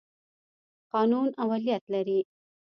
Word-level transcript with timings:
قانون 0.93 1.29
اولیت 1.43 1.83
لري. 1.93 2.19